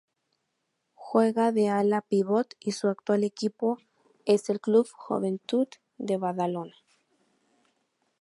Juega 0.95 1.51
de 1.51 1.69
ala-pívot 1.69 2.55
y 2.59 2.71
su 2.71 2.87
actual 2.87 3.23
equipo 3.23 3.77
es 4.25 4.49
el 4.49 4.59
Club 4.59 4.87
Joventut 4.97 5.75
de 5.99 6.17
Badalona. 6.17 6.73